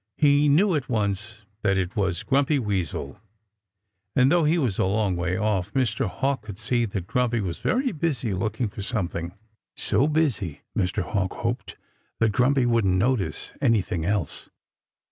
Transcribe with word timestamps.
He 0.17 0.49
knew 0.49 0.73
at 0.73 0.89
once 0.89 1.43
that 1.61 1.77
it 1.77 1.95
was 1.95 2.23
Grumpy 2.23 2.57
Weasel; 2.57 3.19
and 4.15 4.31
though 4.31 4.45
he 4.45 4.57
was 4.57 4.79
a 4.79 4.85
long 4.85 5.15
way 5.15 5.37
off 5.37 5.75
Mr. 5.75 6.09
Hawk 6.09 6.41
could 6.41 6.57
see 6.57 6.85
that 6.85 7.05
Grumpy 7.05 7.39
was 7.39 7.59
very 7.59 7.91
busy 7.91 8.33
looking 8.33 8.67
for 8.67 8.81
something 8.81 9.31
so 9.75 10.07
busy, 10.07 10.61
Mr. 10.75 11.03
Hawk 11.03 11.33
hoped, 11.33 11.77
that 12.19 12.31
Grumpy 12.31 12.65
wouldn't 12.65 12.97
notice 12.97 13.53
anything 13.61 14.03
else. 14.03 14.49